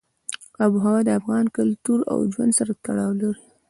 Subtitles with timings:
[0.63, 3.43] آب وهوا د افغان کلتور او ژوند سره تړاو لري.